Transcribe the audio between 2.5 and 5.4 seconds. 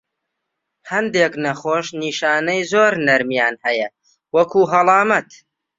زۆر نەرمیان هەیە، وەکو هەڵامەت.